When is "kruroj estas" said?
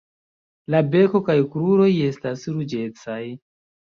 1.55-2.45